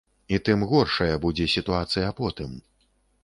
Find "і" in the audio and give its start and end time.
0.35-0.37